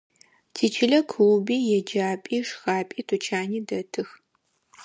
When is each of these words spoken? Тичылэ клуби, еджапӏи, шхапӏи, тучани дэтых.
Тичылэ 0.53 0.99
клуби, 1.09 1.57
еджапӏи, 1.77 2.37
шхапӏи, 2.47 3.01
тучани 3.07 3.59
дэтых. 3.67 4.09